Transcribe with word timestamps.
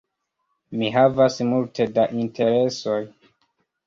Mi 0.77 0.87
havas 0.95 1.37
multe 1.49 1.87
da 1.97 2.05
interesoj. 2.23 2.99